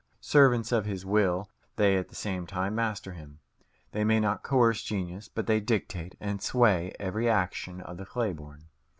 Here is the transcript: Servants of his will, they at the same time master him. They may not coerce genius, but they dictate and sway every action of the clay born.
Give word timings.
Servants 0.23 0.71
of 0.71 0.85
his 0.87 1.05
will, 1.05 1.47
they 1.75 1.95
at 1.95 2.09
the 2.09 2.15
same 2.15 2.47
time 2.47 2.73
master 2.73 3.11
him. 3.11 3.37
They 3.91 4.03
may 4.03 4.19
not 4.19 4.41
coerce 4.41 4.81
genius, 4.81 5.27
but 5.27 5.45
they 5.45 5.59
dictate 5.59 6.15
and 6.19 6.41
sway 6.41 6.91
every 6.99 7.29
action 7.29 7.81
of 7.81 7.97
the 7.97 8.05
clay 8.07 8.33
born. 8.33 8.63